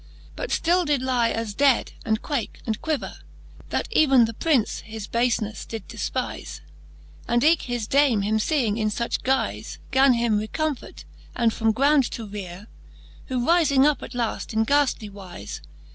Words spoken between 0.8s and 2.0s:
did lie as dead,